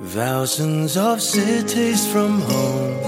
[0.00, 3.00] Thousands of cities from home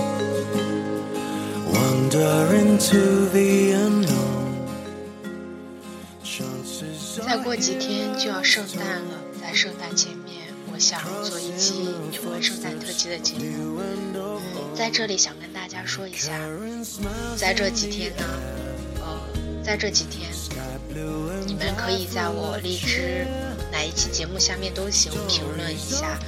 [1.73, 4.45] wander into the unknown.
[7.27, 13.81] 再过几天就要圣诞了，在圣诞前面，我想做一期有关圣诞特辑的节目。
[14.75, 16.33] 在这里想跟大家说一下，
[17.37, 18.25] 在这几天呢，
[19.01, 19.21] 呃，
[19.65, 20.31] 在这几天，
[21.47, 23.27] 你们可以在我荔枝
[23.73, 26.19] 哪一期节目下面都行评论一下。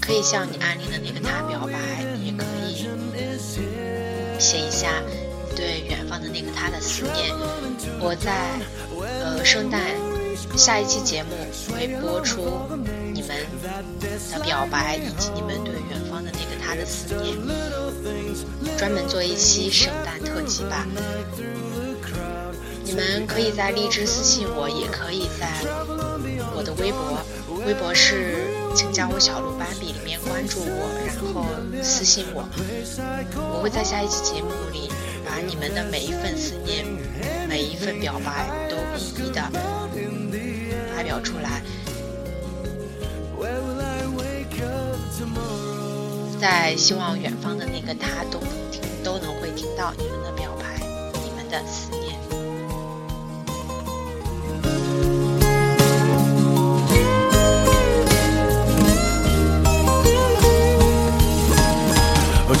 [0.00, 2.86] 可以向你暗恋的那个他表白，也可以
[4.38, 5.02] 写一下
[5.56, 7.34] 对远方的那个他的思念。
[7.98, 8.60] 我在
[9.00, 9.80] 呃圣诞
[10.56, 11.30] 下一期节目
[11.72, 12.60] 会播出
[13.14, 13.30] 你们
[14.32, 17.34] 的表白以及你们对远方的那个他的思念，
[18.76, 20.86] 专门做一期圣诞特辑吧。
[22.86, 25.50] 你们可以在荔枝私信我，也可以在
[26.54, 27.18] 我的微博，
[27.66, 28.46] 微博是。
[28.76, 31.46] 请加我小鹿斑比里面关注我，然后
[31.82, 32.46] 私信我，
[33.54, 34.92] 我会在下一期节目里
[35.24, 36.84] 把你们的每一份思念、
[37.48, 39.40] 每一份表白都一一的
[40.94, 41.62] 发表出来。
[46.38, 50.78] 在希望远方的那个他都能听，都能会听到你们的表白，
[51.24, 52.20] 你们的思念。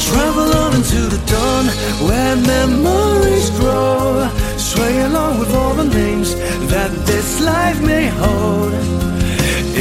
[0.06, 1.66] Travel on into the dawn
[2.06, 4.28] where memories grow.
[4.56, 6.34] Sway along with all the names
[6.72, 8.72] that this life may hold.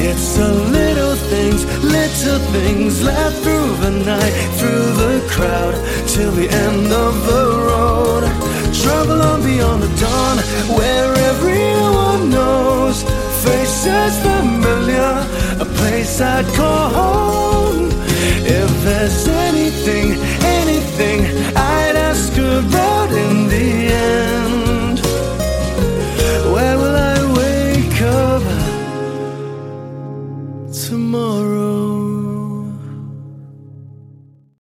[0.08, 5.76] It's the little things, little things left through the night, through the crowd,
[6.08, 8.24] till the end of the road.
[8.82, 10.38] Travel on beyond the dawn
[10.78, 13.04] where everyone knows.
[13.44, 15.12] Faces familiar,
[15.66, 17.35] a place I'd call home
[19.08, 21.20] there's anything, anything
[21.56, 25.00] I'd ask about in the end.
[26.52, 28.44] Where will I wake up
[30.72, 31.75] tomorrow?